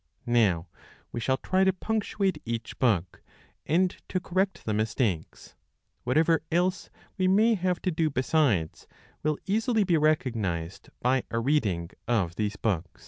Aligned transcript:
Now 0.25 0.67
we 1.11 1.19
shall 1.19 1.37
try 1.37 1.63
to 1.63 1.71
punctuate 1.71 2.41
each 2.43 2.79
book, 2.79 3.21
and 3.67 3.95
to 4.09 4.19
correct 4.19 4.65
the 4.65 4.73
mistakes. 4.73 5.53
Whatever 6.05 6.41
else 6.51 6.89
we 7.19 7.27
may 7.27 7.53
have 7.53 7.79
to 7.83 7.91
do 7.91 8.09
besides, 8.09 8.87
will 9.21 9.37
easily 9.45 9.83
be 9.83 9.97
recognized 9.97 10.89
by 11.01 11.21
a 11.29 11.37
reading 11.39 11.91
of 12.07 12.33
these 12.35 12.55
books. 12.55 12.99